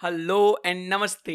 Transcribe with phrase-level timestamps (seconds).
[0.00, 1.34] Hello and नमस्ते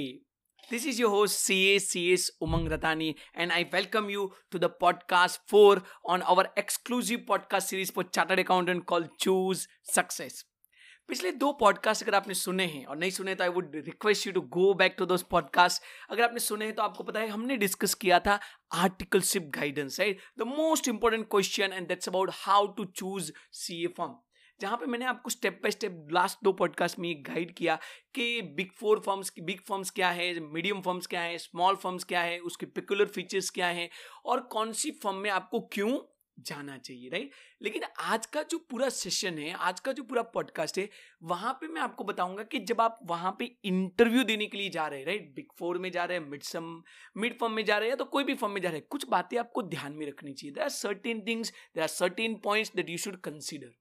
[0.63, 4.59] this is your host C A C S Umang Ratani and I welcome you to
[4.59, 10.43] the podcast four on our exclusive podcast series for chartered accountant call choose success
[11.09, 14.33] पिछले दो podcast अगर आपने सुने हैं और नहीं सुने तो I would request you
[14.33, 17.57] to go back to those podcast अगर आपने सुने हैं तो आपको पता है हमने
[17.57, 18.39] डिस्कस किया था
[18.77, 23.93] articleship guidance right the most important question and that's about how to choose C A
[23.97, 24.15] firm
[24.61, 27.75] जहाँ पे मैंने आपको स्टेप बाय स्टेप लास्ट दो पॉडकास्ट में गाइड किया
[28.15, 32.21] कि big four firms big firms क्या है मीडियम फर्म्स क्या है स्मॉल फर्म्स क्या
[32.21, 33.89] है, उसके पिकुलर फीचर्स क्या है
[34.25, 35.97] और कौन सी फर्म में आपको क्यों
[36.39, 40.77] जाना चाहिए राइट लेकिन आज का जो पूरा सेशन है, आज का जो पूरा पॉडकास्ट
[40.77, 40.87] है,
[41.23, 44.87] वहाँ पे मैं आपको बताऊँगा कि जब आप वहाँ पे इंटरव्यू देने के लिए जा
[44.87, 46.81] रहे हैं राइट बिग फोर में जा रहे हैं मिड सम
[47.17, 49.07] मिड फर्म में जा रहे हैं तो कोई भी फर्म में जा रहे हैं, कुछ
[49.09, 52.89] बातें आपको ध्यान में रखनी चाहिए। There are certain things there are certain points that
[52.89, 53.75] you should consider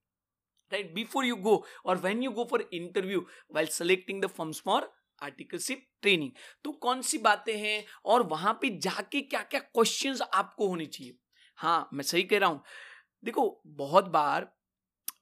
[0.72, 0.94] right?
[0.94, 4.80] Before you go or when you go for interview while selecting the firms for
[5.22, 6.30] articleship training
[6.64, 11.14] तो कौन सी बातें हैं और वहाँ पे जाके क्या क्या क्वेश्चंस आपको होने चाहिए?
[11.58, 12.62] हाँ मैं सही कह रहा हूँ।
[13.24, 14.46] देखो, बहुत बार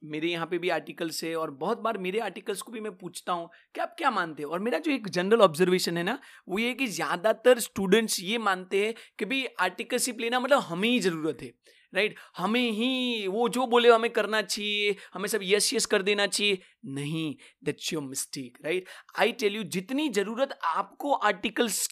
[0.05, 3.33] मेरे यहाँ पे भी आर्टिकल्स है और बहुत बार मेरे आर्टिकल्स को भी मैं पूछता
[3.33, 4.51] हूँ कि आप क्या मानते हो?
[4.51, 8.85] और मेरा जो एक जनरल ऑब्जर्वेशन है ना, वो ये कि ज़्यादातर स्टूडेंट्स ये मानते
[8.87, 11.53] हैं कि भाई आर्टिकलशिप लेना मतलब हमें ही ज़रूरत है।
[11.93, 12.15] राइट?
[12.37, 16.59] हमें ही वो जो बोले हमें करना चाहिए, हमें सब यस यस कर देना चाहिए।
[16.87, 17.35] नहीं
[17.65, 21.87] that's your mistake right I tell you जितनी ज़रूरत आपको आर्टिकल्स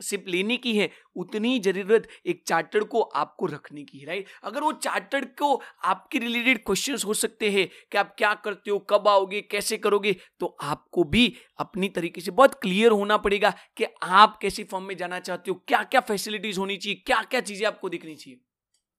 [0.00, 4.62] सिर्फ़ लेने की है, उतनी ज़रूरत एक चार्टर्ड को आपको रखने की है राइट अगर
[4.62, 5.52] वो चार्टर्ड को
[5.84, 10.16] आपके रिलेटेड क्वेश्चंस हो सकते हैं कि आप क्या करते हो, कब आओगे, कैसे करोगे
[10.40, 11.26] तो आपको भी
[11.58, 15.60] अपनी तरीके से बहुत क्लियर होना पड़ेगा कि आप कैसी फॉर्म में जाना चाहते हो
[15.68, 18.40] क्या क्या फैसिलिटीज़ होनी चाहिए क्या क्या चीज़ें आपको देखनी चाहिए।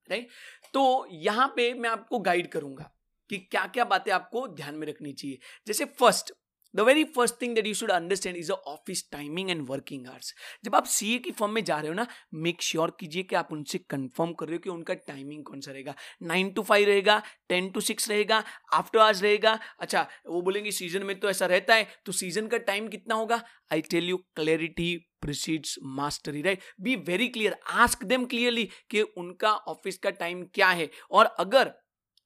[0.10, 0.28] राइट?
[0.74, 2.92] तो यहाँ पे मैं आपको गाइड करूँगा
[3.30, 6.34] कि क्या क्या बातें आपको ध्यान में रखनी चाहिए। जैसे first
[6.74, 10.34] the very first thing that you should understand is office timing and working hours
[10.66, 13.52] जब आप सीए की फॉर्म में जा रहे हो ना मेक श्योर कीजिए कि आप
[13.52, 17.22] उनसे कंफर्म कर रहे हो कि उनका टाइमिंग कौन सा रहेगा। नाइन टू फाइव रहेगा
[17.50, 21.76] टेन टू सिक्स रहेगा आफ्टर आवर्स रहेगा। अच्छा वो बोलेंगे सीज़न में तो ऐसा रहता
[21.76, 23.42] है तो सीज़न का टाइम कितना होगा?
[23.74, 24.96] I tell you clarity
[25.26, 30.70] precedes mastery right be very clear ask them clearly कि उनका ऑफ़िस का टाइम क्या
[30.72, 31.74] है। और अगर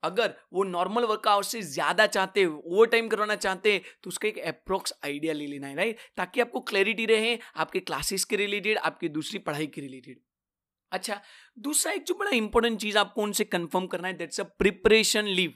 [0.03, 4.07] अगर वो नॉर्मल वर्क आवर से ज़्यादा चाहते हैं ओवर टाइम करवाना चाहते हैं तो
[4.07, 8.35] उसका एक अप्रोक्स आइडिया ले लेना है राइट ताकि आपको क्लैरिटी रहे, आपके क्लासेस के
[8.35, 10.19] रिलेटेड आपकी दूसरी पढ़ाई के रिलेटेड
[10.91, 11.19] अच्छा
[11.59, 15.53] दूसरा एक जो बड़ा इंपॉर्टेंट चीज़ आपको उनसे कंफर्म करना है दैट्स अ प्रिपरेशन लीव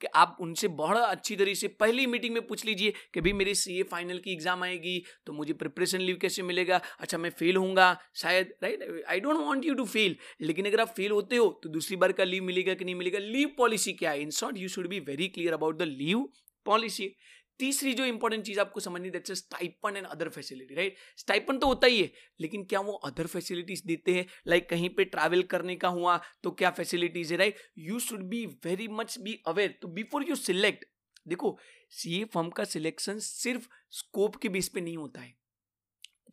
[0.00, 3.54] कि आप उनसे बहुत अच्छी तरीके से पहली मीटिंग में पूछ लीजिए कि भाई मेरी
[3.54, 6.80] सी फाइनल की एग्ज़ाम आएगी तो मुझे प्रिपरेशन लीव कैसे मिलेगा?
[7.00, 10.94] अच्छा मैं फेल होऊँगा, शायद right I don't want you to fail लेकिन अगर आप
[10.96, 13.18] फेल होते हो तो दूसरी बार का लीव मिलेगा कि नहीं मिलेगा?
[13.18, 14.20] लीव पॉलिसी क्या है?
[14.22, 16.28] In short you should be very clear about the leave
[16.66, 17.14] policy
[17.60, 21.86] तीसरी जो इंपॉर्टेंट चीज़ आपको समझनी that's stipend and other facility right stipend तो होता
[21.86, 24.26] ही है, लेकिन क्या वो अदर फैसिलिटीज़ देते हैं?
[24.46, 28.22] लाइक like कहीं पे ट्रैवल करने का हुआ तो क्या फैसिलिटीज़ है right you should
[28.24, 30.84] be very much be aware तो बिफोर यू सिलेक्ट
[31.28, 31.58] देखो
[31.92, 35.34] सी ए फॉर्म का सिलेक्शन सिर्फ़ स्कोप के बेस पे नहीं होता है।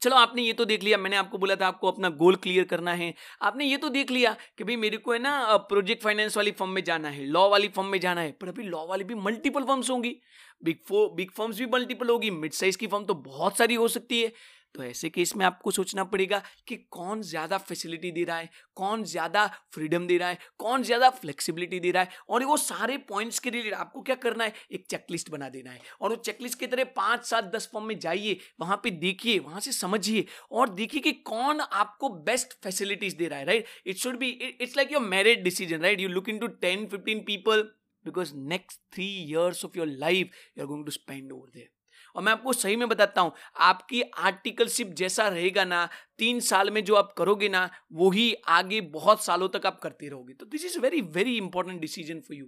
[0.03, 2.93] चलो आपने ये तो देख लिया, मैंने आपको बोला था आपको अपना गोल क्लियर करना
[2.93, 6.51] है। आपने ये तो देख लिया कि भाई मेरे को है ना प्रोजेक्ट फाइनेंस वाली
[6.53, 9.15] फर्म में जाना है लॉ वाली फर्म में जाना है, पर अभी लॉ वाली भी
[9.17, 10.15] मल्टीपल फर्म्स होंगी।
[10.63, 13.87] बिग फो बिग फर्म्स भी मल्टीपल होगी मिड साइज़ की फर्म तो बहुत सारी हो
[13.89, 14.31] सकती है।
[14.75, 19.03] तो ऐसे केस में आपको सोचना पड़ेगा कि कौन ज़्यादा फैसिलिटी दे रहा है, कौन
[19.05, 23.39] ज़्यादा फ्रीडम दे रहा है, कौन ज़्यादा फ्लेक्सिबिलिटी दे रहा है और वो सारे पॉइंट्स
[23.39, 24.53] के रिलेटेड आपको क्या करना है?
[24.71, 27.97] एक चेकलिस्ट बना देना है और वो चेकलिस्ट की तरह पाँच सात दस फॉर्म में
[27.99, 33.27] जाइए, वहाँ पर देखिए, वहाँ से समझिए और देखिए कि कौन आपको बेस्ट फैसिलिटीज़ दे
[33.27, 34.29] रहा है right it should be
[34.61, 37.61] it's like your married decision right you look into ten fifteen people
[38.05, 41.69] because next three years of your life you are going to spend over there
[42.15, 43.31] और मैं आपको सही में बताता हूँ,
[43.61, 45.87] आपकी आर्टिकलशिप जैसा रहेगा ना,
[46.19, 50.33] तीन साल में जो आप करोगे ना वही आगे बहुत सालों तक आप करते रहोगे।
[50.33, 52.47] तो this is very very important decision for you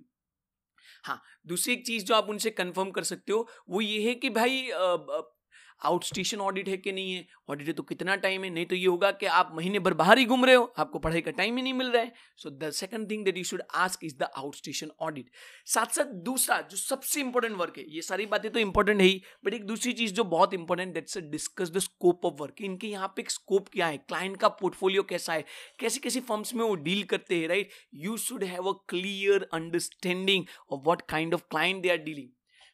[1.04, 4.30] हाँ दूसरी एक चीज़ जो आप उनसे कंफर्म कर सकते हो, वो ये है कि
[4.32, 4.62] भाई
[5.82, 7.26] आउट स्टेशन ऑडिट है कि नहीं है?
[7.50, 8.50] ऑडिट है तो कितना टाइम है?
[8.50, 11.22] नहीं तो ये होगा कि आप महीने भर बाहर ही घूम रहे हो, आपको पढ़ाई
[11.22, 14.04] का टाइम ही नहीं मिल रहा है। So the second thing that you should ask
[14.04, 15.30] is the outstation audit
[15.68, 19.22] साथ साथ दूसरा, जो सबसे इंपॉर्टेंट वर्क है, ये सारी बातें तो इंपॉर्टेंट है ही
[19.46, 23.14] बट एक दूसरी चीज़ जो बहुत important that's discuss the scope of work इनके यहाँ
[23.16, 23.98] पे स्कोप क्या है?
[23.98, 25.46] क्लाइंट का पोर्टफोलियो कैसा है?
[25.80, 30.46] कैसे कैसे फर्म्स में वो डील करते हैं right you should have a clear understanding
[30.72, 32.30] of what kind of client they are dealing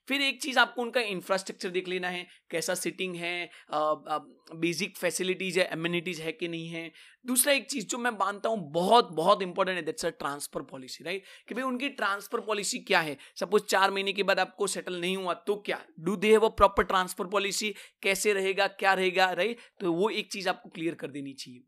[0.07, 5.65] फिर एक चीज़ आपको उनका इंफ्रास्ट्रक्चर देख लेना है, कैसा सिटिंग है बेसिक फैसिलिटीज़ है
[5.73, 6.91] एम्यूनिटीज़ है कि नहीं है।
[7.25, 11.03] दूसरा एक चीज़ जो मैं मानता हूँ बहुत बहुत इंपॉर्टेंट है that's a transfer policy
[11.03, 13.17] right कि भाई उनकी ट्रांसफ़र पॉलिसी क्या है?
[13.35, 15.79] सपोज़ चार महीने के बाद आपको सेटल नहीं हुआ तो क्या?
[15.99, 20.31] Do they have a proper transfer policy कैसे रहेगा, क्या रहेगा राइट तो वो एक
[20.31, 21.63] चीज़ आपको क्लियर कर देनी चाहिए।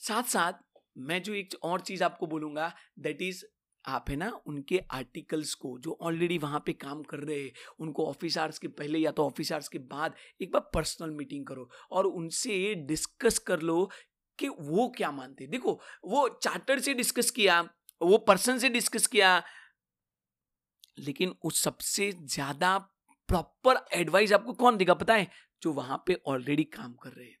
[0.00, 0.52] साथ साथ
[1.00, 3.44] मैं जो एक और चीज़ आपको बोलूँगा दैट इज़
[3.84, 8.06] आप है ना, उनके आर्टिकल्स को, जो ऑलरेडी वहाँ पे काम कर रहे हैं, उनको
[8.06, 11.68] ऑफ़िस आवर्स के पहले या तो ऑफ़िस आवर्स के बाद एक बार पर्सनल मीटिंग करो
[11.92, 13.90] और उनसे डिस्कस कर लो
[14.38, 17.60] कि वो क्या मानते देखो, वो चार्टर से डिस्कस किया,
[18.00, 19.42] वो पर्सन से डिस्कस किया,
[20.98, 22.76] लेकिन उस सबसे ज़्यादा
[23.28, 25.30] प्रॉपर एडवाइस आपको कौन देगा पता है?
[25.62, 27.36] जो वहाँ पे ऑलरेडी काम कर रहे हैं।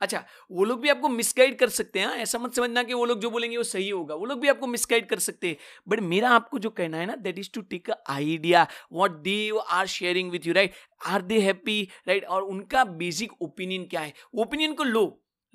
[0.00, 2.16] अच्छा वो लोग भी आपको मिसगाइड कर सकते हैं हाँ?
[2.16, 4.66] ऐसा मत समझना कि वो लोग जो बोलेंगे वो सही होगा। वो लोग भी आपको
[4.66, 5.56] मिसगाइड कर सकते हैं।
[5.88, 9.50] बट मेरा आपको जो कहना है ना that is to take a idea what they
[9.70, 10.74] are sharing with you right
[11.06, 14.12] are they happy right और उनका बेसिक ओपिनियन क्या है?
[14.34, 15.06] ओपिनियन को लो।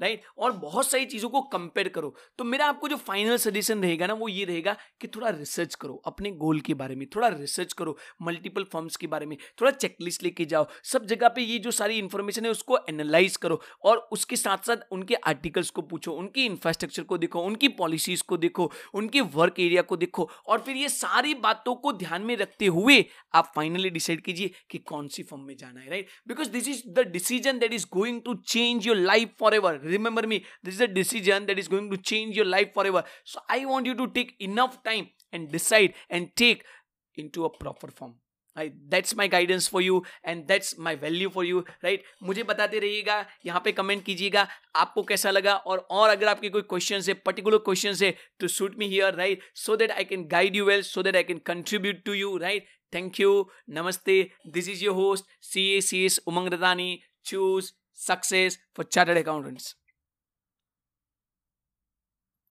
[0.01, 0.21] राइट?
[0.38, 4.13] और बहुत सारी चीज़ों को कंपेयर करो। तो मेरा आपको जो फाइनल सजेशन रहेगा ना,
[4.13, 7.98] वो ये रहेगा कि थोड़ा रिसर्च करो अपने गोल के बारे में, थोड़ा रिसर्च करो
[8.21, 11.98] मल्टीपल फॉर्म्स के बारे में, थोड़ा चेकलिस्ट लेके जाओ। सब जगह पे ये जो सारी
[12.00, 17.03] इन्फॉर्मेशन है, उसको एनालाइज करो और उसके साथ साथ उनके आर्टिकल्स को पूछो, उनकी इंफ्रास्ट्रक्चर
[17.03, 21.33] को देखो, उनकी पॉलिसीज़ को देखो, उनके वर्क एरिया को देखो और फिर ये सारी
[21.42, 23.03] बातों को ध्यान में रखते हुए
[23.36, 26.81] आप फाइनली डिसाइड कीजिए कि कौन सी फॉर्म में जाना है right because this is
[26.89, 30.88] the decision that is going to change your life forever remember me, this is a
[30.88, 33.03] decision that is going to change your life forever.
[33.23, 36.67] So, i want you to take enough time and decide and take
[37.17, 38.19] into a proper form.
[38.57, 43.25] That's my guidance for you and that's my value for you right मुझे बताते रहिएगा,
[43.45, 45.53] यहाँ पे comment कीजिएगा, आपको कैसा लगा?
[45.55, 49.43] और और अगर आपके कोई क्वेश्चन है पर्टिकुलर क्वेश्चन है तो shoot me here right
[49.55, 52.67] so that I can guide you well so that I can contribute to you right
[52.95, 53.31] thank you
[53.79, 54.21] नमस्ते
[54.57, 57.71] this is your host C A C S Umang Radani choose
[58.01, 59.75] success for chartered accountants.